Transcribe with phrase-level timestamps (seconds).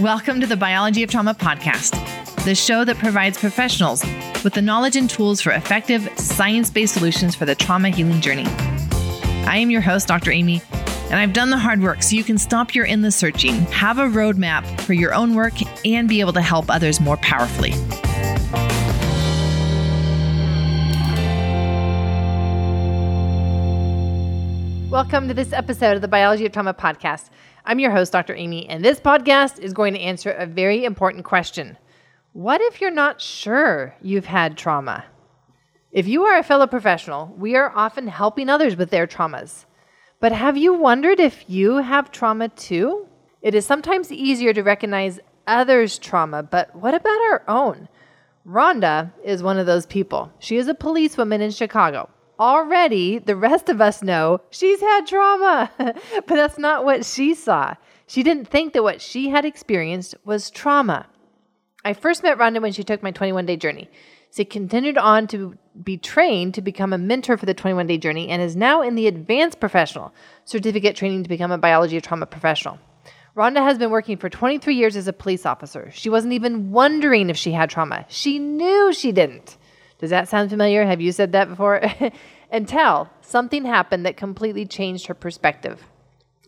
[0.00, 4.04] Welcome to the Biology of Trauma podcast, the show that provides professionals
[4.44, 8.44] with the knowledge and tools for effective, science based solutions for the trauma healing journey.
[9.46, 10.30] I am your host, Dr.
[10.32, 10.60] Amy,
[11.04, 14.02] and I've done the hard work so you can stop your endless searching, have a
[14.02, 15.54] roadmap for your own work,
[15.86, 17.72] and be able to help others more powerfully.
[24.90, 27.30] Welcome to this episode of the Biology of Trauma podcast.
[27.68, 28.32] I'm your host, Dr.
[28.36, 31.76] Amy, and this podcast is going to answer a very important question
[32.32, 35.04] What if you're not sure you've had trauma?
[35.90, 39.64] If you are a fellow professional, we are often helping others with their traumas.
[40.20, 43.08] But have you wondered if you have trauma too?
[43.42, 47.88] It is sometimes easier to recognize others' trauma, but what about our own?
[48.46, 50.30] Rhonda is one of those people.
[50.38, 55.70] She is a policewoman in Chicago already the rest of us know she's had trauma.
[55.78, 57.74] but that's not what she saw.
[58.06, 61.06] She didn't think that what she had experienced was trauma.
[61.84, 63.88] I first met Rhonda when she took my 21 day journey.
[64.34, 68.28] She continued on to be trained to become a mentor for the 21 day journey
[68.28, 70.12] and is now in the advanced professional
[70.44, 72.78] certificate training to become a biology of trauma professional.
[73.36, 75.90] Rhonda has been working for 23 years as a police officer.
[75.92, 78.06] She wasn't even wondering if she had trauma.
[78.08, 79.58] She knew she didn't.
[79.98, 80.84] Does that sound familiar?
[80.84, 81.82] Have you said that before?
[82.52, 85.82] Until something happened that completely changed her perspective.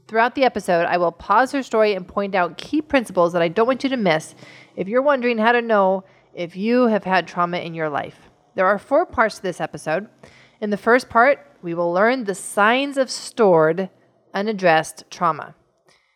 [0.07, 3.49] Throughout the episode, I will pause her story and point out key principles that I
[3.49, 4.35] don't want you to miss
[4.77, 6.05] if you're wondering how to know
[6.35, 8.31] if you have had trauma in your life.
[8.55, 10.09] There are four parts to this episode.
[10.61, 13.91] In the first part, we will learn the signs of stored,
[14.33, 15.55] unaddressed trauma.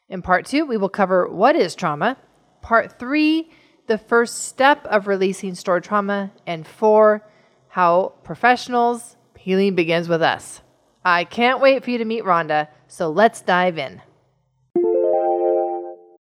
[0.09, 2.17] In part two, we will cover what is trauma.
[2.63, 3.51] Part three,
[3.87, 7.27] the first step of releasing stored trauma, and four,
[7.69, 10.63] how professionals, healing begins with us.
[11.05, 14.01] I can't wait for you to meet Rhonda, so let's dive in.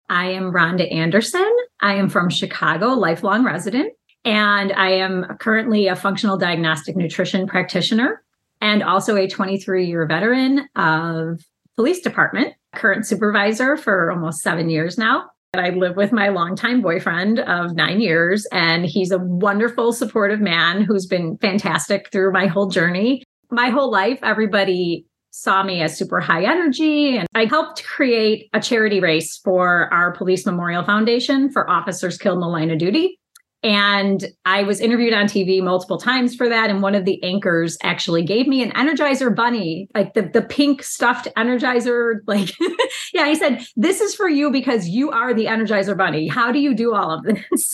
[0.10, 1.56] I am Rhonda Anderson.
[1.82, 8.24] I am from Chicago, lifelong resident, and I am currently a functional diagnostic nutrition practitioner
[8.62, 11.42] and also a 23 year veteran of
[11.76, 15.30] police department, current supervisor for almost seven years now.
[15.60, 20.82] I live with my longtime boyfriend of nine years, and he's a wonderful, supportive man
[20.82, 23.24] who's been fantastic through my whole journey.
[23.52, 28.62] My whole life, everybody saw me as super high energy, and I helped create a
[28.62, 33.20] charity race for our Police Memorial Foundation for officers killed in the line of duty.
[33.64, 36.70] And I was interviewed on TV multiple times for that.
[36.70, 40.84] And one of the anchors actually gave me an Energizer bunny, like the, the pink
[40.84, 42.20] stuffed Energizer.
[42.28, 42.52] Like,
[43.14, 46.28] yeah, he said, This is for you because you are the Energizer bunny.
[46.28, 47.42] How do you do all of this?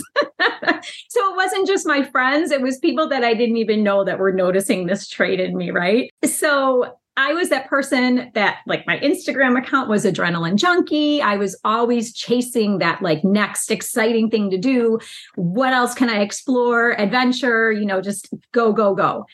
[1.10, 4.20] so it wasn't just my friends, it was people that I didn't even know that
[4.20, 6.10] were noticing this trait in me, right?
[6.24, 11.22] So I was that person that like my Instagram account was adrenaline junkie.
[11.22, 14.98] I was always chasing that like next exciting thing to do.
[15.36, 17.00] What else can I explore?
[17.00, 19.28] Adventure, you know, just go, go, go.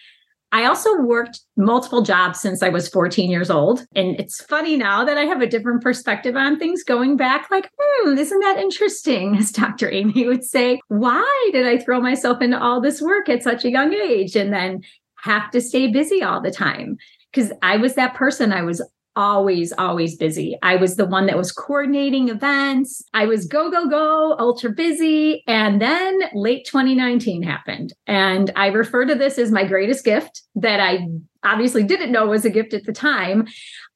[0.52, 3.86] I also worked multiple jobs since I was 14 years old.
[3.96, 7.69] And it's funny now that I have a different perspective on things going back, like,
[7.80, 9.38] hmm, isn't that interesting?
[9.40, 9.90] As Dr.
[9.90, 13.72] Amy would say, why did I throw myself into all this work at such a
[13.72, 14.84] young age and then
[15.22, 16.98] have to stay busy all the time?
[17.38, 18.52] Because I was that person.
[18.52, 18.81] I was
[19.16, 20.58] always, always busy.
[20.64, 23.03] I was the one that was coordinating events.
[23.14, 25.44] I was go, go, go, ultra busy.
[25.46, 27.94] And then late 2019 happened.
[28.08, 31.08] And I refer to this as my greatest gift that I
[31.44, 33.48] obviously didn't know was a gift at the time.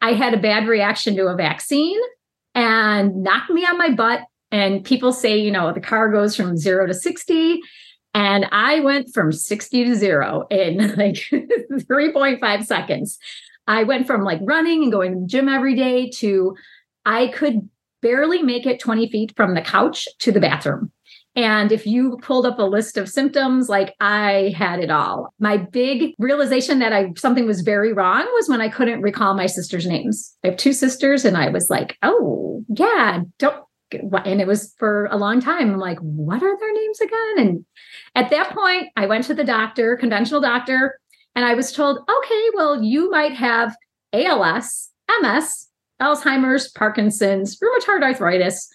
[0.02, 2.00] I had a bad reaction to a vaccine
[2.54, 4.22] and knocked me on my butt.
[4.52, 7.60] And people say, you know, the car goes from zero to 60.
[8.14, 13.18] And I went from 60 to zero in like 3.5 seconds.
[13.68, 16.56] I went from like running and going to the gym every day to
[17.06, 17.70] I could
[18.02, 20.92] barely make it 20 feet from the couch to the bathroom.
[21.36, 25.34] And if you pulled up a list of symptoms, like I had it all.
[25.40, 29.46] My big realization that I something was very wrong was when I couldn't recall my
[29.46, 30.36] sisters' names.
[30.44, 35.06] I have two sisters, and I was like, oh yeah, don't and it was for
[35.06, 35.72] a long time.
[35.72, 37.34] I'm like, what are their names again?
[37.38, 37.66] And
[38.16, 41.00] at that point, I went to the doctor, conventional doctor,
[41.36, 43.76] and I was told, okay, well, you might have
[44.14, 44.90] ALS,
[45.22, 45.70] MS,
[46.02, 48.70] Alzheimer's, Parkinson's, rheumatoid arthritis,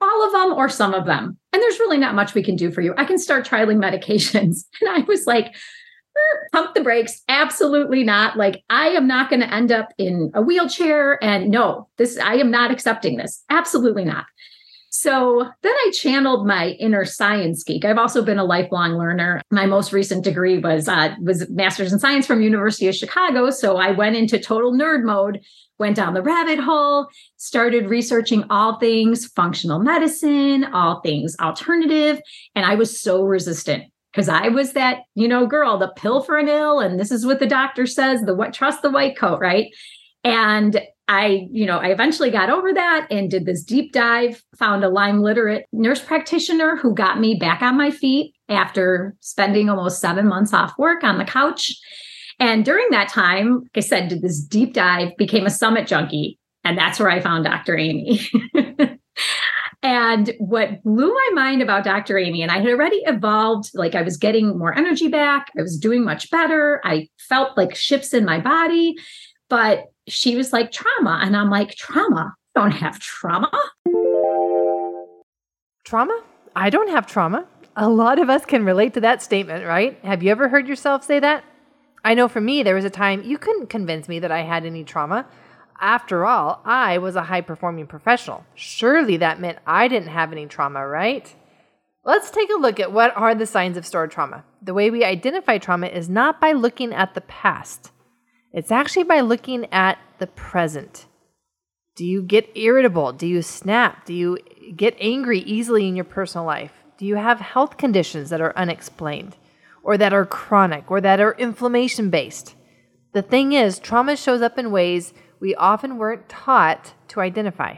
[0.00, 1.36] all of them or some of them.
[1.52, 2.94] And there's really not much we can do for you.
[2.96, 4.64] I can start trialing medications.
[4.80, 7.22] And I was like, er, pump the brakes.
[7.28, 8.36] Absolutely not.
[8.36, 11.22] Like, I am not going to end up in a wheelchair.
[11.22, 13.44] And no, this, I am not accepting this.
[13.50, 14.24] Absolutely not.
[15.00, 17.86] So then I channeled my inner science geek.
[17.86, 19.40] I've also been a lifelong learner.
[19.50, 23.48] My most recent degree was uh, was master's in science from University of Chicago.
[23.48, 25.40] So I went into total nerd mode,
[25.78, 27.08] went down the rabbit hole,
[27.38, 32.20] started researching all things functional medicine, all things alternative,
[32.54, 36.36] and I was so resistant because I was that, you know, girl, the pill for
[36.36, 39.40] an ill, and this is what the doctor says, the what trust the white coat,
[39.40, 39.68] right?
[40.24, 40.78] And
[41.10, 44.88] I, you know, I eventually got over that and did this deep dive, found a
[44.88, 50.28] Lyme literate nurse practitioner who got me back on my feet after spending almost seven
[50.28, 51.76] months off work on the couch.
[52.38, 56.38] And during that time, like I said, did this deep dive, became a summit junkie.
[56.62, 57.76] And that's where I found Dr.
[57.76, 58.20] Amy.
[59.82, 62.18] and what blew my mind about Dr.
[62.18, 65.76] Amy, and I had already evolved, like I was getting more energy back, I was
[65.76, 66.80] doing much better.
[66.84, 68.94] I felt like shifts in my body.
[69.48, 71.20] But she was like, trauma.
[71.22, 72.34] And I'm like, trauma?
[72.56, 73.50] I don't have trauma.
[75.84, 76.22] Trauma?
[76.54, 77.46] I don't have trauma.
[77.76, 79.98] A lot of us can relate to that statement, right?
[80.04, 81.44] Have you ever heard yourself say that?
[82.04, 84.64] I know for me, there was a time you couldn't convince me that I had
[84.64, 85.26] any trauma.
[85.80, 88.44] After all, I was a high performing professional.
[88.54, 91.34] Surely that meant I didn't have any trauma, right?
[92.04, 94.44] Let's take a look at what are the signs of stored trauma.
[94.62, 97.92] The way we identify trauma is not by looking at the past.
[98.52, 101.06] It's actually by looking at the present.
[101.94, 103.12] Do you get irritable?
[103.12, 104.04] Do you snap?
[104.06, 104.38] Do you
[104.74, 106.72] get angry easily in your personal life?
[106.98, 109.36] Do you have health conditions that are unexplained
[109.82, 112.54] or that are chronic or that are inflammation based?
[113.12, 117.76] The thing is, trauma shows up in ways we often weren't taught to identify.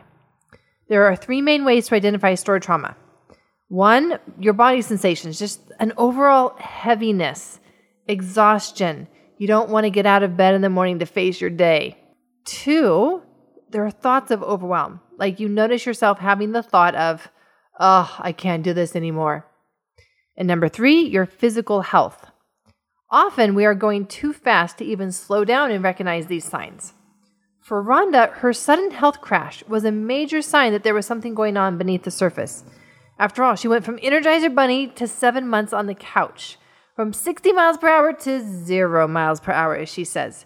[0.89, 2.97] There are three main ways to identify stored trauma.
[3.69, 7.61] One, your body sensations, just an overall heaviness,
[8.07, 9.09] exhaustion,
[9.43, 11.99] you don't want to get out of bed in the morning to face your day.
[12.44, 13.23] Two,
[13.71, 15.00] there are thoughts of overwhelm.
[15.19, 17.29] Like you notice yourself having the thought of,
[17.81, 19.44] oh, I can't do this anymore.
[20.37, 22.31] And number three, your physical health.
[23.11, 26.93] Often we are going too fast to even slow down and recognize these signs.
[27.59, 31.56] For Rhonda, her sudden health crash was a major sign that there was something going
[31.56, 32.62] on beneath the surface.
[33.19, 36.59] After all, she went from Energizer Bunny to seven months on the couch
[36.94, 40.44] from 60 miles per hour to zero miles per hour, as she says.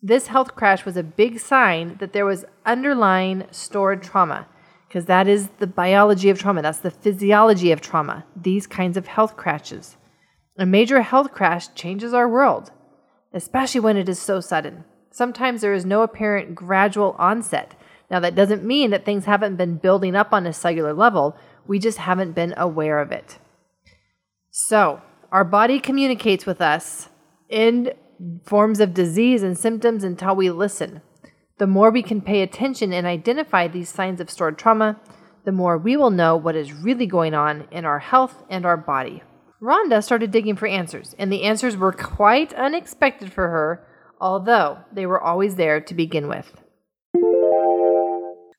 [0.00, 4.48] This health crash was a big sign that there was underlying stored trauma,
[4.88, 9.06] because that is the biology of trauma, that's the physiology of trauma, these kinds of
[9.06, 9.96] health crashes.
[10.58, 12.70] A major health crash changes our world,
[13.32, 14.84] especially when it is so sudden.
[15.10, 17.74] Sometimes there is no apparent gradual onset.
[18.10, 21.36] Now, that doesn't mean that things haven't been building up on a cellular level,
[21.66, 23.38] we just haven't been aware of it.
[24.50, 25.00] So,
[25.32, 27.08] our body communicates with us
[27.48, 27.94] in
[28.44, 31.00] forms of disease and symptoms until we listen.
[31.56, 35.00] The more we can pay attention and identify these signs of stored trauma,
[35.44, 38.76] the more we will know what is really going on in our health and our
[38.76, 39.22] body.
[39.60, 43.86] Rhonda started digging for answers, and the answers were quite unexpected for her,
[44.20, 46.52] although they were always there to begin with.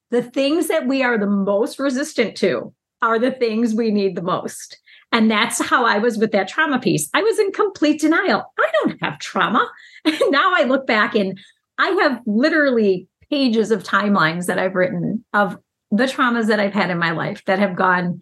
[0.10, 4.22] The things that we are the most resistant to are the things we need the
[4.22, 4.78] most.
[5.14, 7.08] And that's how I was with that trauma piece.
[7.14, 8.52] I was in complete denial.
[8.60, 9.72] I don't have trauma.
[10.06, 11.40] And now I look back and
[11.78, 15.58] I have literally pages of timelines that I've written of
[15.92, 18.20] the traumas that I've had in my life that have gone,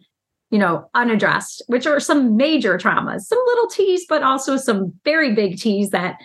[0.51, 5.33] you know, unaddressed, which are some major traumas, some little T's, but also some very
[5.33, 6.17] big T's that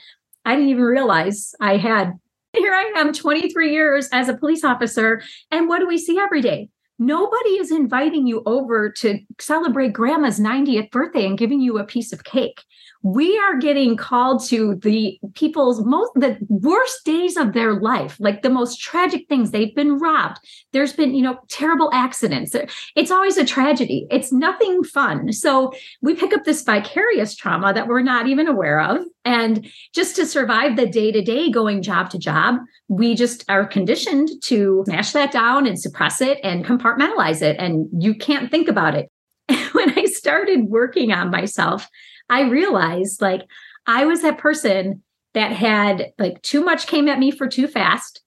[0.45, 2.13] I didn't even realize I had.
[2.53, 5.23] Here I am, 23 years as a police officer.
[5.51, 6.69] And what do we see every day?
[6.99, 12.13] Nobody is inviting you over to celebrate grandma's 90th birthday and giving you a piece
[12.13, 12.65] of cake
[13.03, 18.43] we are getting called to the people's most the worst days of their life like
[18.43, 19.51] the most tragic things.
[19.51, 20.39] They've been robbed.
[20.73, 22.55] There's been you know terrible accidents.
[22.95, 24.07] It's always a tragedy.
[24.11, 25.33] It's nothing fun.
[25.33, 25.73] So
[26.03, 29.05] we pick up this vicarious trauma that we're not even aware of.
[29.25, 32.57] And just to survive the day to day going job to job
[32.89, 37.57] we just are conditioned to smash that down and suppress it and compartmentalize it.
[37.59, 39.11] And you can't think about it
[39.73, 41.89] when i started working on myself
[42.29, 43.43] I realized like
[43.87, 45.03] I was that person
[45.35, 48.23] that had like too much came at me for too fast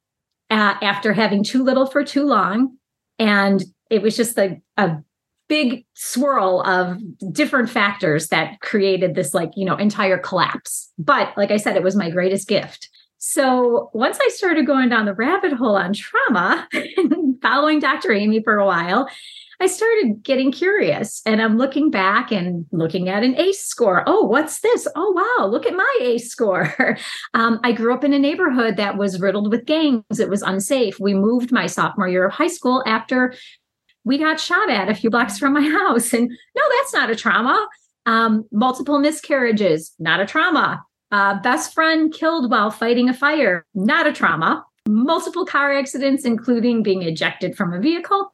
[0.50, 2.78] uh, after having too little for too long.
[3.18, 4.98] And it was just a, a
[5.48, 7.00] big swirl of
[7.34, 10.92] different factors that created this like, you know, entire collapse.
[10.98, 12.90] But like I said, it was my greatest gift.
[13.18, 18.14] So once I started going down the rabbit hole on trauma and following Dr.
[18.14, 19.10] Amy for a while,
[19.62, 24.04] I started getting curious and I'm looking back and looking at an ACE score.
[24.08, 24.88] Oh, what's this?
[24.96, 26.76] Oh, wow, look at my ACE score.
[27.34, 30.20] Um, I grew up in a neighborhood that was riddled with gangs.
[30.20, 31.00] It was unsafe.
[31.00, 33.34] We moved my sophomore year of high school after
[34.04, 36.12] we got shot at a few blocks from my house.
[36.14, 37.68] And no, that's not a trauma.
[38.06, 40.84] Um, multiple miscarriages, not a trauma.
[41.12, 44.66] Uh, best friend killed while fighting a fire, not a trauma.
[44.88, 48.34] Multiple car accidents, including being ejected from a vehicle.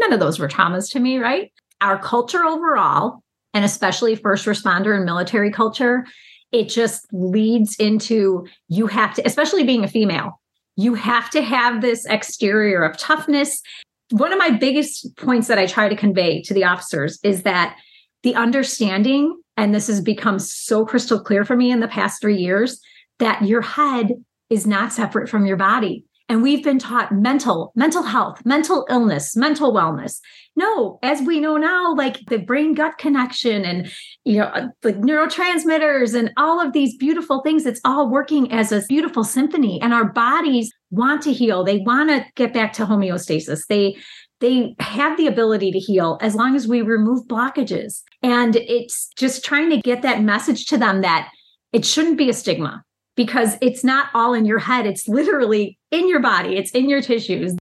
[0.00, 1.52] None of those were traumas to me, right?
[1.80, 3.22] Our culture overall,
[3.54, 6.04] and especially first responder and military culture,
[6.52, 10.40] it just leads into you have to, especially being a female,
[10.76, 13.62] you have to have this exterior of toughness.
[14.10, 17.76] One of my biggest points that I try to convey to the officers is that
[18.22, 22.36] the understanding, and this has become so crystal clear for me in the past three
[22.36, 22.80] years,
[23.18, 24.12] that your head
[24.48, 26.04] is not separate from your body.
[26.30, 30.20] And we've been taught mental, mental health, mental illness, mental wellness.
[30.54, 33.90] No, as we know now, like the brain gut connection and,
[34.24, 38.70] you know, uh, the neurotransmitters and all of these beautiful things, it's all working as
[38.70, 39.80] a beautiful symphony.
[39.82, 41.64] And our bodies want to heal.
[41.64, 43.66] They want to get back to homeostasis.
[43.68, 43.96] They,
[44.38, 48.02] they have the ability to heal as long as we remove blockages.
[48.22, 51.28] And it's just trying to get that message to them that
[51.72, 52.84] it shouldn't be a stigma
[53.16, 54.86] because it's not all in your head.
[54.86, 57.56] It's literally in your body, it's in your tissues.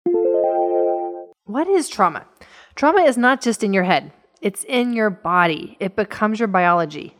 [1.46, 2.28] What is trauma?
[2.76, 5.76] Trauma is not just in your head, it's in your body.
[5.80, 7.16] It becomes your biology.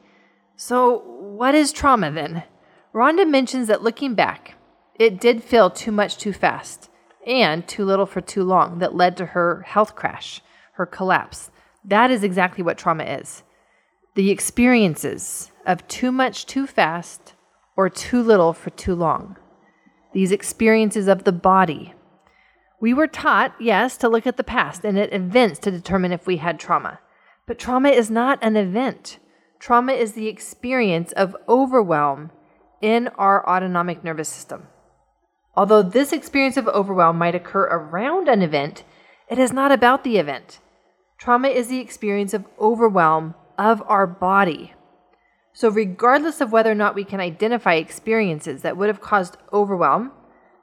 [0.56, 2.44] So, what is trauma then?
[2.94, 4.56] Rhonda mentions that looking back,
[4.96, 6.90] it did feel too much too fast
[7.26, 10.42] and too little for too long that led to her health crash,
[10.74, 11.52] her collapse.
[11.84, 13.44] That is exactly what trauma is
[14.16, 17.36] the experiences of too much too fast
[17.78, 19.38] or too little for too long.
[20.14, 21.94] These experiences of the body.
[22.82, 26.26] We were taught, yes, to look at the past and at events to determine if
[26.26, 27.00] we had trauma.
[27.46, 29.20] But trauma is not an event.
[29.60, 32.32] Trauma is the experience of overwhelm
[32.82, 34.68] in our autonomic nervous system.
[35.56, 38.84] Although this experience of overwhelm might occur around an event,
[39.30, 40.60] it is not about the event.
[41.18, 44.74] Trauma is the experience of overwhelm of our body.
[45.54, 50.12] So, regardless of whether or not we can identify experiences that would have caused overwhelm,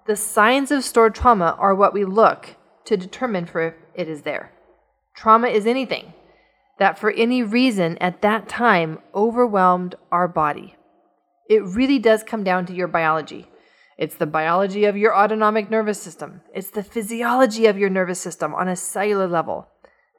[0.06, 4.22] the signs of stored trauma are what we look to determine for if it is
[4.22, 4.52] there.
[5.14, 6.12] Trauma is anything
[6.78, 10.76] that, for any reason at that time, overwhelmed our body.
[11.48, 13.48] It really does come down to your biology.
[13.98, 16.42] It's the biology of your autonomic nervous system.
[16.54, 19.68] It's the physiology of your nervous system on a cellular level.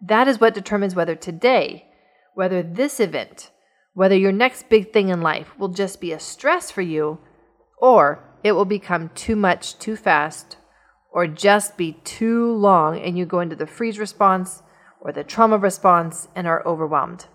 [0.01, 1.85] That is what determines whether today,
[2.33, 3.51] whether this event,
[3.97, 7.17] whether your next big thing in life will just be a stress for you
[7.79, 10.55] or it will become too much too fast
[11.11, 14.61] or just be too long and you go into the freeze response
[15.01, 17.25] or the trauma response and are overwhelmed.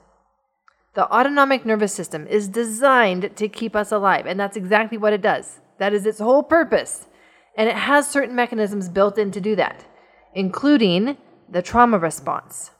[0.95, 5.21] The autonomic nervous system is designed to keep us alive, and that's exactly what it
[5.21, 5.59] does.
[5.81, 7.09] That is its whole purpose.
[7.57, 9.85] And it has certain mechanisms built in to do that,
[10.33, 11.17] including
[11.51, 12.71] the trauma response.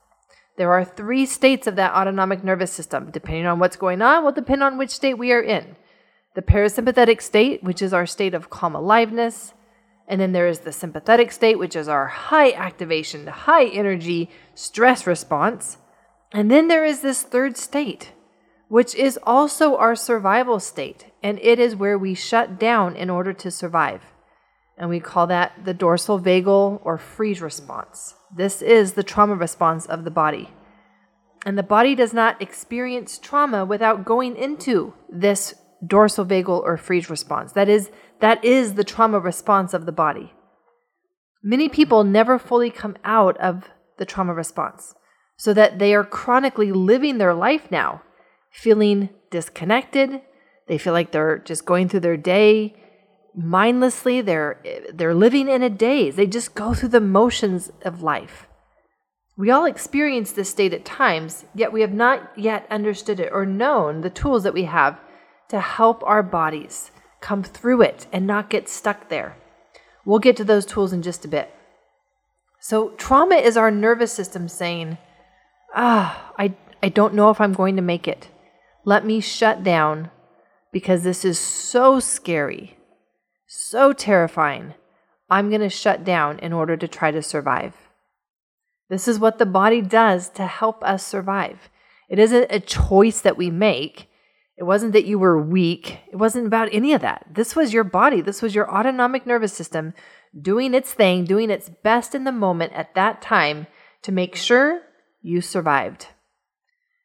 [0.57, 3.11] There are three states of that autonomic nervous system.
[3.11, 5.77] Depending on what's going on, will depend on which state we are in.
[6.35, 9.55] The parasympathetic state, which is our state of calm aliveness.
[10.07, 15.07] And then there is the sympathetic state, which is our high activation, high energy stress
[15.07, 15.79] response.
[16.33, 18.13] And then there is this third state,
[18.69, 21.07] which is also our survival state.
[21.23, 24.03] And it is where we shut down in order to survive.
[24.77, 28.15] And we call that the dorsal vagal or freeze response.
[28.35, 30.51] This is the trauma response of the body.
[31.45, 37.11] And the body does not experience trauma without going into this dorsal vagal or freeze
[37.11, 37.53] response.
[37.53, 40.33] That is, that is the trauma response of the body.
[41.43, 44.95] Many people never fully come out of the trauma response,
[45.37, 48.03] so that they are chronically living their life now,
[48.53, 50.23] feeling disconnected.
[50.69, 52.77] They feel like they're just going through their day
[53.35, 54.21] mindlessly.
[54.21, 54.59] They're
[54.93, 56.17] they're living in a daze.
[56.17, 58.47] They just go through the motions of life.
[59.37, 63.47] We all experience this state at times yet we have not yet understood it or
[63.47, 65.01] known the tools that we have
[65.49, 69.37] to help our bodies come through it and not get stuck there.
[70.05, 71.55] We'll get to those tools in just a bit.
[72.61, 74.99] So trauma is our nervous system saying
[75.75, 78.29] ah i i don't know if i'm going to make it.
[78.85, 80.11] Let me shut down
[80.73, 82.77] because this is so scary
[83.55, 84.73] so terrifying,
[85.29, 87.75] I'm going to shut down in order to try to survive.
[88.89, 91.69] This is what the body does to help us survive.
[92.09, 94.09] It isn't a choice that we make.
[94.57, 95.99] It wasn't that you were weak.
[96.11, 97.27] It wasn't about any of that.
[97.31, 98.21] This was your body.
[98.21, 99.93] This was your autonomic nervous system
[100.39, 103.67] doing its thing, doing its best in the moment at that time
[104.03, 104.81] to make sure
[105.21, 106.09] you survived.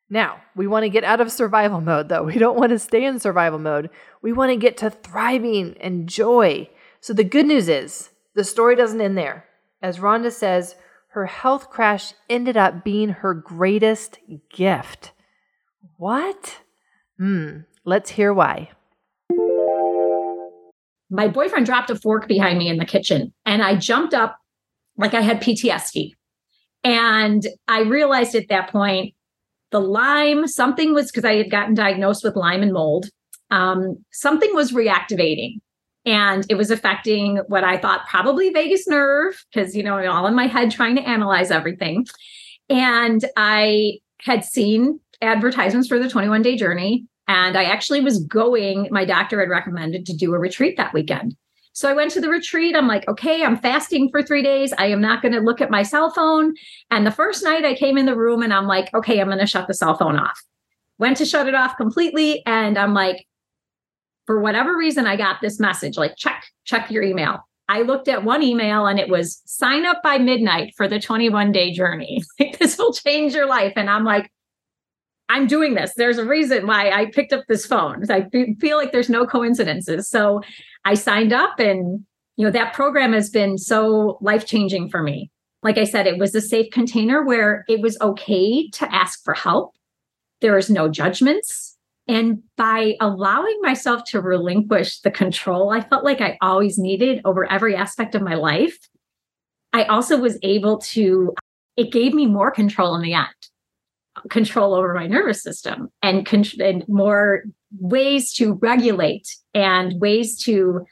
[0.10, 2.24] Now, we want to get out of survival mode, though.
[2.24, 3.90] We don't want to stay in survival mode.
[4.22, 6.70] We want to get to thriving and joy.
[7.02, 9.46] So, the good news is the story doesn't end there.
[9.82, 10.76] As Rhonda says,
[11.10, 14.20] her health crash ended up being her greatest
[14.54, 15.12] gift.
[15.98, 16.62] What?
[17.18, 18.70] Hmm, let's hear why.
[21.10, 24.38] My boyfriend dropped a fork behind me in the kitchen, and I jumped up
[24.98, 26.12] like I had PTSD.
[26.84, 29.14] And I realized at that point
[29.72, 33.10] the Lyme, something was because I had gotten diagnosed with Lyme and mold.
[33.52, 35.60] Um, something was reactivating
[36.06, 40.36] and it was affecting what I thought probably vagus nerve because, you know, all in
[40.36, 42.06] my head trying to analyze everything.
[42.70, 47.06] And I had seen advertisements for the 21 day journey.
[47.28, 51.36] And I actually was going, my doctor had recommended to do a retreat that weekend.
[51.78, 52.76] So I went to the retreat.
[52.76, 54.74] I'm like, okay, I'm fasting for three days.
[54.80, 56.56] I am not going to look at my cell phone.
[56.90, 59.38] And the first night I came in the room and I'm like, okay, I'm going
[59.38, 60.42] to shut the cell phone off.
[60.98, 62.42] Went to shut it off completely.
[62.48, 63.28] And I'm like,
[64.26, 67.48] for whatever reason, I got this message like, check, check your email.
[67.70, 71.52] I looked at one email and it was sign up by midnight for the 21
[71.52, 72.24] day journey.
[72.40, 73.74] Like, this will change your life.
[73.76, 74.32] And I'm like,
[75.30, 75.94] I'm doing this.
[75.96, 78.04] There's a reason why I picked up this phone.
[78.10, 78.28] I
[78.60, 80.10] feel like there's no coincidences.
[80.10, 80.42] So
[80.88, 82.06] I signed up and
[82.38, 85.30] you know that program has been so life-changing for me.
[85.62, 89.34] Like I said, it was a safe container where it was okay to ask for
[89.34, 89.74] help.
[90.40, 91.76] There is no judgments.
[92.08, 97.52] And by allowing myself to relinquish the control I felt like I always needed over
[97.52, 98.78] every aspect of my life,
[99.74, 101.34] I also was able to,
[101.76, 103.28] it gave me more control in the end
[104.30, 107.44] control over my nervous system and, con- and more
[107.80, 110.86] ways to regulate and ways to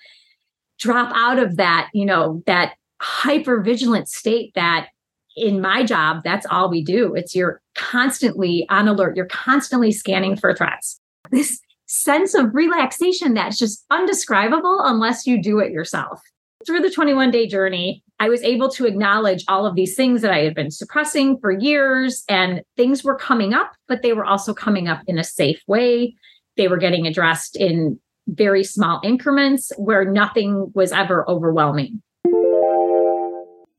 [0.79, 4.87] drop out of that, you know, that hyper vigilant state that
[5.35, 7.13] in my job, that's all we do.
[7.13, 10.99] It's you're constantly on alert, you're constantly scanning for threats.
[11.31, 16.21] This sense of relaxation that's just undescribable unless you do it yourself.
[16.65, 20.31] Through the 21 day journey, I was able to acknowledge all of these things that
[20.31, 24.53] I had been suppressing for years, and things were coming up, but they were also
[24.53, 26.15] coming up in a safe way.
[26.57, 32.01] They were getting addressed in very small increments where nothing was ever overwhelming.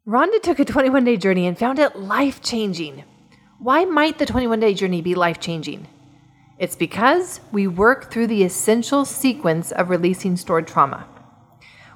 [0.06, 3.02] Rhonda took a 21 day journey and found it life changing.
[3.58, 5.88] Why might the 21 day journey be life changing?
[6.58, 11.06] It's because we work through the essential sequence of releasing stored trauma.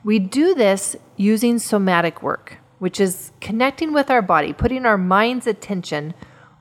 [0.03, 5.47] We do this using somatic work, which is connecting with our body, putting our mind's
[5.47, 6.14] attention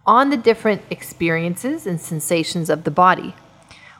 [0.05, 3.33] on the different experiences and sensations of the body.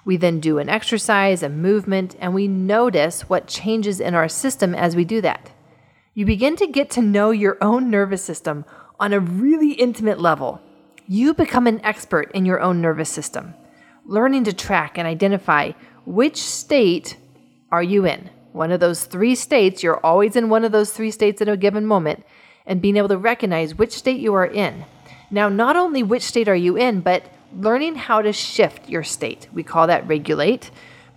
[0.09, 4.73] We then do an exercise, a movement, and we notice what changes in our system
[4.73, 5.51] as we do that.
[6.15, 8.65] You begin to get to know your own nervous system
[8.99, 10.63] on a really intimate level.
[11.07, 13.53] You become an expert in your own nervous system,
[14.03, 15.73] learning to track and identify
[16.07, 17.15] which state
[17.71, 18.31] are you in.
[18.51, 21.55] One of those three states, you're always in one of those three states at a
[21.55, 22.25] given moment,
[22.65, 24.85] and being able to recognize which state you are in.
[25.29, 27.25] Now, not only which state are you in, but
[27.57, 29.47] learning how to shift your state.
[29.53, 30.71] We call that regulate.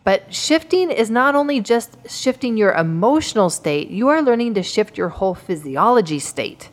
[0.05, 4.99] But shifting is not only just shifting your emotional state, you are learning to shift
[4.99, 6.71] your whole physiology state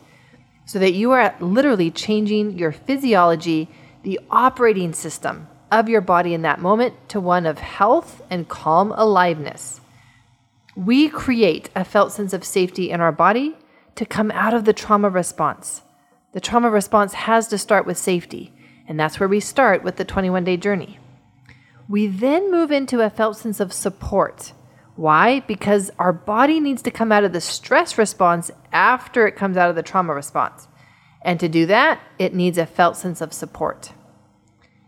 [0.64, 3.68] so that you are literally changing your physiology,
[4.02, 8.92] the operating system of your body in that moment, to one of health and calm
[8.96, 9.80] aliveness.
[10.76, 13.56] We create a felt sense of safety in our body
[13.96, 15.82] to come out of the trauma response.
[16.32, 18.52] The trauma response has to start with safety.
[18.90, 20.98] And that's where we start with the 21 day journey.
[21.88, 24.52] We then move into a felt sense of support.
[24.96, 25.40] Why?
[25.46, 29.70] Because our body needs to come out of the stress response after it comes out
[29.70, 30.66] of the trauma response.
[31.22, 33.92] And to do that, it needs a felt sense of support.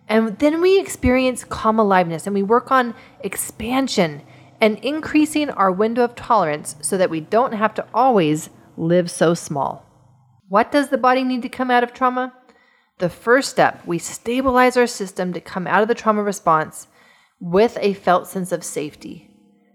[0.08, 4.22] And then we experience calm aliveness and we work on expansion
[4.60, 9.32] and increasing our window of tolerance so that we don't have to always live so
[9.32, 9.86] small.
[10.48, 12.34] What does the body need to come out of trauma?
[13.02, 16.86] The first step, we stabilize our system to come out of the trauma response
[17.40, 19.28] with a felt sense of safety,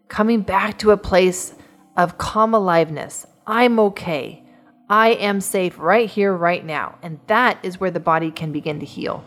[0.08, 1.54] coming back to a place
[1.98, 3.28] of calm aliveness.
[3.46, 4.44] I'm okay.
[4.90, 7.00] I am safe right here, right now.
[7.02, 9.26] And that is where the body can begin to heal.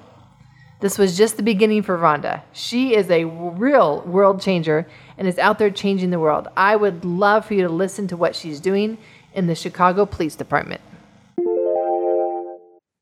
[0.80, 2.40] This was just the beginning for Rhonda.
[2.54, 6.48] She is a real world changer and is out there changing the world.
[6.56, 8.96] I would love for you to listen to what she's doing
[9.34, 10.80] in the Chicago Police Department.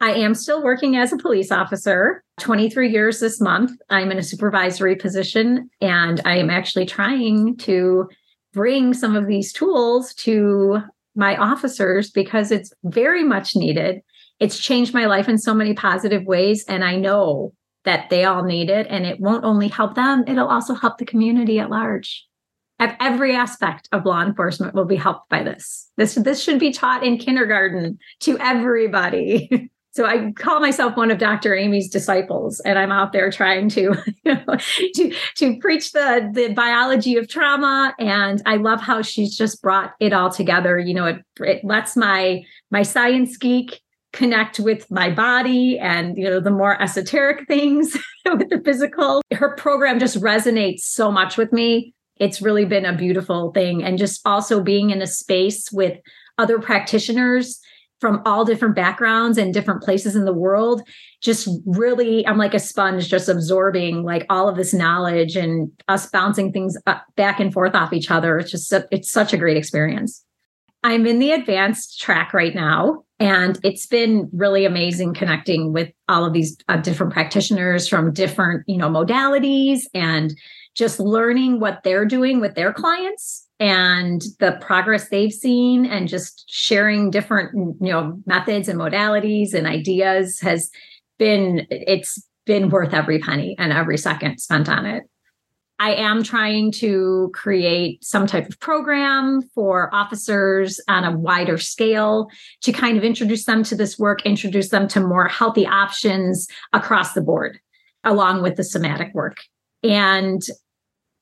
[0.00, 3.72] I am still working as a police officer, 23 years this month.
[3.90, 8.08] I'm in a supervisory position, and I am actually trying to
[8.52, 10.80] bring some of these tools to
[11.16, 14.00] my officers because it's very much needed.
[14.38, 17.52] It's changed my life in so many positive ways, and I know
[17.84, 18.86] that they all need it.
[18.88, 22.24] And it won't only help them, it'll also help the community at large.
[22.78, 25.90] every aspect of law enforcement will be helped by this.
[25.96, 29.72] This this should be taught in kindergarten to everybody.
[29.92, 31.54] so I call myself one of Dr.
[31.54, 34.56] Amy's disciples, and I'm out there trying to, you know,
[34.94, 37.94] to to preach the the biology of trauma.
[37.98, 40.78] And I love how she's just brought it all together.
[40.78, 43.80] You know, it it lets my my science geek
[44.12, 49.54] connect with my body and you know the more esoteric things with the physical her
[49.56, 54.22] program just resonates so much with me it's really been a beautiful thing and just
[54.24, 55.98] also being in a space with
[56.38, 57.60] other practitioners
[58.00, 60.82] from all different backgrounds and different places in the world
[61.20, 66.06] just really i'm like a sponge just absorbing like all of this knowledge and us
[66.06, 66.76] bouncing things
[67.16, 68.38] back and forth off each other.
[68.38, 70.24] It's just it's such a great experience.
[70.84, 76.24] I'm in the advanced track right now and it's been really amazing connecting with all
[76.24, 80.34] of these uh, different practitioners from different you know modalities and
[80.74, 86.44] just learning what they're doing with their clients and the progress they've seen and just
[86.48, 90.70] sharing different you know methods and modalities and ideas has
[91.18, 95.04] been it's been worth every penny and every second spent on it
[95.80, 102.28] I am trying to create some type of program for officers on a wider scale
[102.62, 107.12] to kind of introduce them to this work, introduce them to more healthy options across
[107.12, 107.60] the board,
[108.02, 109.36] along with the somatic work.
[109.84, 110.42] And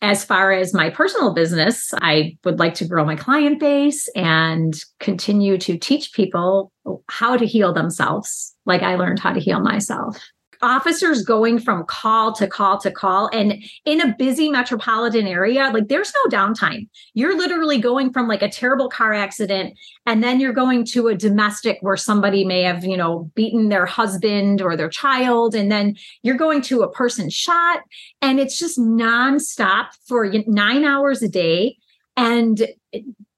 [0.03, 4.75] as far as my personal business, I would like to grow my client base and
[5.01, 6.71] continue to teach people
[7.09, 10.19] how to heal themselves, like I learned how to heal myself
[10.63, 13.29] officers going from call to call to call.
[13.33, 16.89] And in a busy metropolitan area like there's no downtime.
[17.15, 21.17] You're literally going from like a terrible car accident and then you're going to a
[21.17, 25.97] domestic where somebody may have you know beaten their husband or their child and then
[26.23, 27.81] you're going to a person shot.
[28.23, 31.79] And it's just nonstop for 9 hours a day.
[32.17, 32.67] And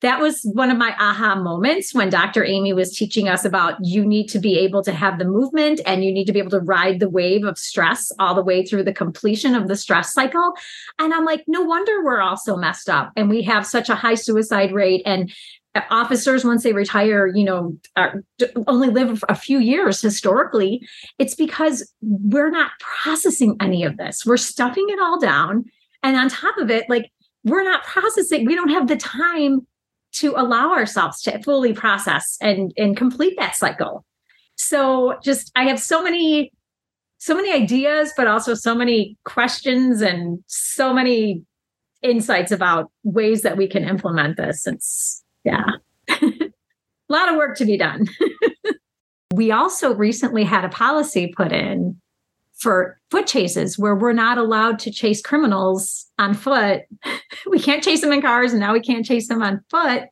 [0.00, 2.44] that was one of my aha moments when Dr.
[2.44, 6.04] Amy was teaching us about you need to be able to have the movement and
[6.04, 8.84] you need to be able to ride the wave of stress all the way through
[8.84, 10.54] the completion of the stress cycle.
[11.00, 13.96] And I'm like, no wonder we're all so messed up and we have such a
[13.96, 15.02] high suicide rate.
[15.04, 15.32] And
[15.74, 18.22] uh, officers, once they retire, you know, are,
[18.68, 20.80] only live a few years historically.
[21.18, 24.24] It's because we're not processing any of this.
[24.24, 25.64] We're stuffing it all down.
[26.04, 27.10] And on top of it, like
[27.44, 29.66] we're not processing we don't have the time
[30.12, 34.04] to allow ourselves to fully process and and complete that cycle.
[34.56, 36.52] So just i have so many
[37.18, 41.42] so many ideas but also so many questions and so many
[42.02, 44.66] insights about ways that we can implement this.
[44.66, 45.64] It's yeah.
[46.08, 48.06] A lot of work to be done.
[49.34, 52.00] We also recently had a policy put in
[52.58, 56.82] for foot chases where we're not allowed to chase criminals on foot.
[57.48, 60.04] we can't chase them in cars and now we can't chase them on foot.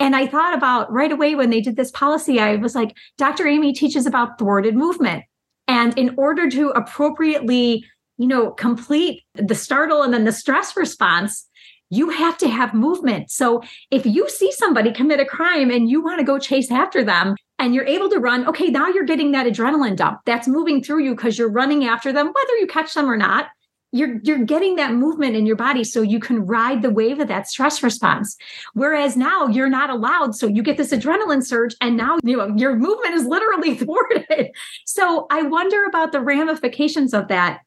[0.00, 3.48] And I thought about right away when they did this policy, I was like, Dr.
[3.48, 5.24] Amy teaches about thwarted movement.
[5.66, 7.84] And in order to appropriately,
[8.16, 11.48] you know, complete the startle and then the stress response,
[11.90, 13.30] you have to have movement.
[13.30, 17.02] So if you see somebody commit a crime and you want to go chase after
[17.02, 20.82] them and you're able to run, okay, now you're getting that adrenaline dump that's moving
[20.82, 23.48] through you because you're running after them, whether you catch them or not.
[23.90, 27.28] You're, you're getting that movement in your body so you can ride the wave of
[27.28, 28.36] that stress response.
[28.74, 30.36] Whereas now you're not allowed.
[30.36, 34.50] So you get this adrenaline surge and now you know your movement is literally thwarted.
[34.84, 37.60] So I wonder about the ramifications of that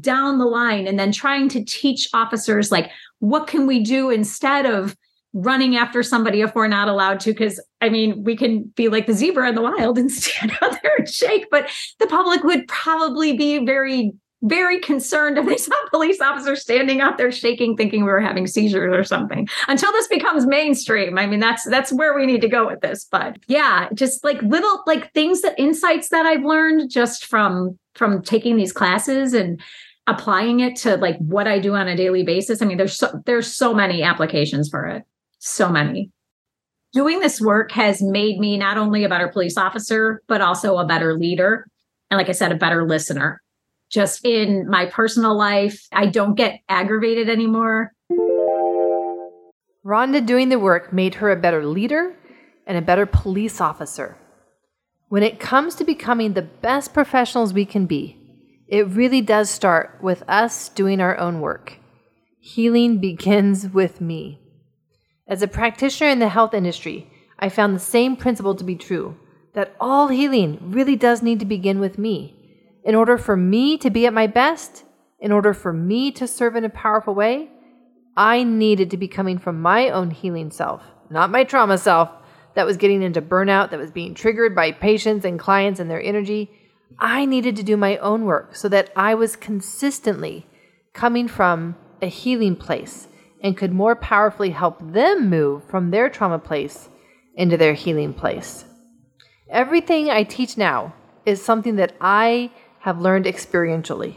[0.00, 4.66] down the line and then trying to teach officers like what can we do instead
[4.66, 4.96] of
[5.34, 9.06] running after somebody if we're not allowed to because i mean we can be like
[9.06, 11.68] the zebra in the wild and stand out there and shake but
[11.98, 17.18] the public would probably be very very concerned if they saw police officers standing out
[17.18, 21.40] there shaking thinking we were having seizures or something until this becomes mainstream i mean
[21.40, 25.12] that's that's where we need to go with this but yeah just like little like
[25.14, 29.60] things that insights that i've learned just from from taking these classes and
[30.06, 32.60] applying it to like what I do on a daily basis.
[32.60, 35.02] I mean, there's so there's so many applications for it.
[35.46, 36.10] So many.
[36.94, 40.86] Doing this work has made me not only a better police officer, but also a
[40.86, 41.66] better leader.
[42.10, 43.42] And like I said, a better listener.
[43.90, 47.92] Just in my personal life, I don't get aggravated anymore.
[49.84, 52.16] Rhonda doing the work made her a better leader
[52.66, 54.16] and a better police officer.
[55.10, 58.16] When it comes to becoming the best professionals we can be,
[58.66, 61.78] it really does start with us doing our own work.
[62.40, 64.40] Healing begins with me.
[65.26, 69.16] As a practitioner in the health industry, I found the same principle to be true
[69.54, 72.34] that all healing really does need to begin with me.
[72.82, 74.84] In order for me to be at my best,
[75.18, 77.48] in order for me to serve in a powerful way,
[78.16, 82.10] I needed to be coming from my own healing self, not my trauma self
[82.54, 86.02] that was getting into burnout, that was being triggered by patients and clients and their
[86.02, 86.50] energy.
[86.98, 90.46] I needed to do my own work so that I was consistently
[90.92, 93.08] coming from a healing place
[93.44, 96.88] and could more powerfully help them move from their trauma place
[97.36, 98.64] into their healing place.
[99.50, 100.94] Everything I teach now
[101.26, 104.16] is something that I have learned experientially.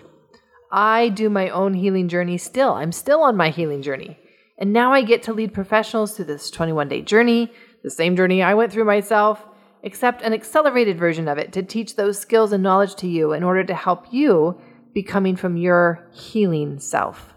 [0.72, 2.74] I do my own healing journey still.
[2.74, 4.18] I'm still on my healing journey.
[4.58, 7.52] And now I get to lead professionals through this 21 day journey,
[7.84, 9.46] the same journey I went through myself,
[9.84, 13.44] except an accelerated version of it to teach those skills and knowledge to you in
[13.44, 14.60] order to help you
[14.94, 17.34] be coming from your healing self.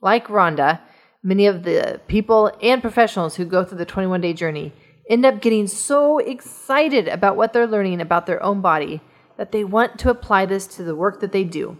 [0.00, 0.80] Like Rhonda,
[1.24, 4.72] many of the people and professionals who go through the 21 day journey
[5.08, 9.00] end up getting so excited about what they're learning about their own body
[9.36, 11.76] that they want to apply this to the work that they do.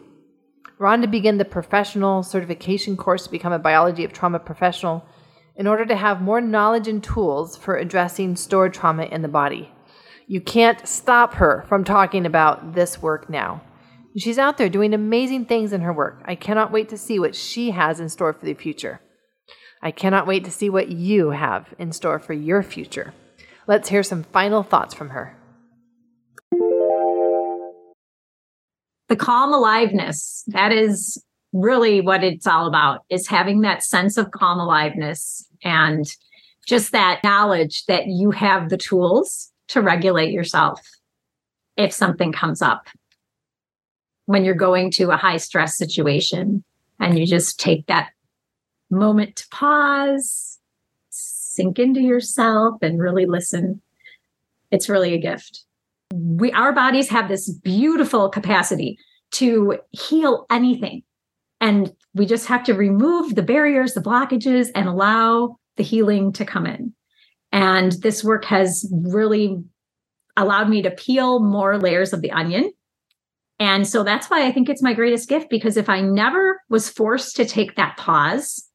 [0.81, 5.05] Rhonda began the professional certification course to become a biology of trauma professional
[5.57, 9.71] in order to have more knowledge and tools for addressing stored trauma in the body.
[10.27, 13.63] You can't stop her from talking about this work now.
[14.17, 16.23] She's out there doing amazing things in her work.
[16.25, 19.01] I cannot wait to see what she has in store for the future.
[19.85, 23.13] I cannot wait to see what you have in store for your future.
[23.67, 25.37] Let's hear some final thoughts from her.
[29.11, 34.31] The calm aliveness, that is really what it's all about, is having that sense of
[34.31, 36.07] calm aliveness and
[36.67, 40.81] just that knowledge that you have the tools to regulate yourself
[41.77, 42.89] if something comes up.
[44.25, 46.65] When you're going to a high stress situation
[46.99, 48.14] and you just take that
[48.91, 50.59] moment to pause,
[51.11, 53.81] sink into yourself, and really listen.
[54.71, 55.65] It's really a gift.
[56.13, 58.99] We, our bodies have this beautiful capacity
[59.33, 61.03] to heal anything.
[61.61, 66.45] And we just have to remove the barriers, the blockages, and allow the healing to
[66.45, 66.93] come in.
[67.53, 69.63] And this work has really
[70.37, 72.73] allowed me to peel more layers of the onion.
[73.61, 76.89] And so that's why I think it's my greatest gift because if I never was
[76.89, 78.69] forced to take that pause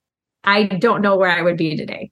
[0.44, 2.12] I don't know where I would be today.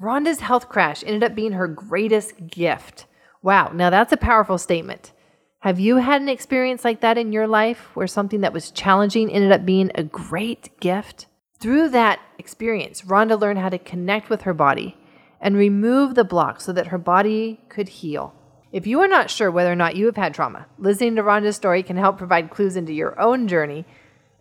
[0.00, 3.06] Rhonda's health crash ended up being her greatest gift.
[3.42, 5.12] Wow, now that's a powerful statement.
[5.60, 9.30] Have you had an experience like that in your life where something that was challenging
[9.30, 11.26] ended up being a great gift?
[11.58, 14.98] Through that experience, Rhonda learned how to connect with her body
[15.40, 18.34] and remove the block so that her body could heal.
[18.72, 21.56] If you are not sure whether or not you have had trauma, listening to Rhonda's
[21.56, 23.86] story can help provide clues into your own journey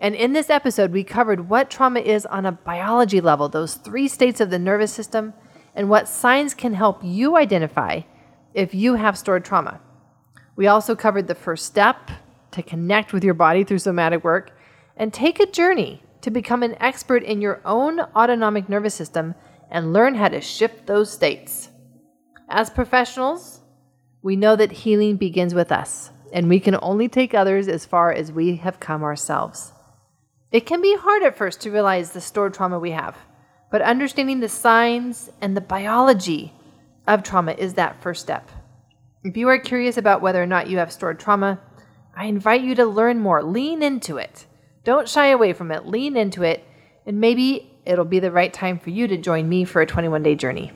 [0.04, 4.10] and in this episode, we covered what trauma is on a biology level, those three
[4.10, 5.34] states of the nervous system,
[5.74, 8.02] and what signs can help you identify
[8.54, 9.80] if you have stored trauma.
[10.58, 12.12] We also covered the first step
[12.52, 14.52] to connect with your body through somatic work
[14.98, 19.36] and take a journey to become an expert in your own autonomic nervous system
[19.72, 21.70] and learn how to shift those states.
[22.50, 23.62] As professionals,
[24.22, 28.12] we know that healing begins with us, and we can only take others as far
[28.12, 29.73] as we have come ourselves.
[30.54, 33.18] It can be hard at first to realize the stored trauma we have,
[33.72, 36.54] but understanding the signs and the biology
[37.08, 38.52] of trauma is that first step.
[39.24, 41.60] If you are curious about whether or not you have stored trauma,
[42.16, 43.42] I invite you to learn more.
[43.42, 44.46] Lean into it.
[44.84, 45.88] Don't shy away from it.
[45.88, 46.64] Lean into it,
[47.08, 50.22] and maybe it'll be the right time for you to join me for a 21
[50.22, 50.72] day journey.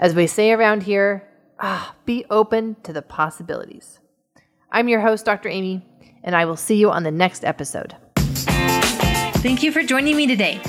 [0.00, 1.22] As we say around here,
[1.60, 4.00] ah, be open to the possibilities.
[4.72, 5.48] I'm your host, Dr.
[5.48, 5.86] Amy,
[6.24, 7.94] and I will see you on the next episode.
[9.40, 10.60] Thank you for joining me today.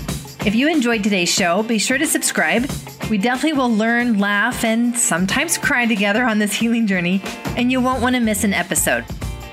[0.45, 2.69] If you enjoyed today's show, be sure to subscribe.
[3.09, 7.19] We definitely will learn, laugh, and sometimes cry together on this healing journey,
[7.57, 9.05] and you won't want to miss an episode.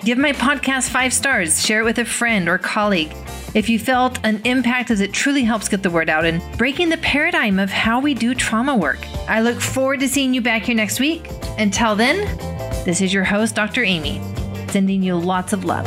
[0.04, 3.10] Give my podcast five stars, share it with a friend or colleague.
[3.54, 6.90] If you felt an impact as it truly helps get the word out and breaking
[6.90, 8.98] the paradigm of how we do trauma work.
[9.30, 11.26] I look forward to seeing you back here next week.
[11.56, 12.18] Until then,
[12.84, 13.82] this is your host, Dr.
[13.82, 14.20] Amy,
[14.68, 15.86] sending you lots of love.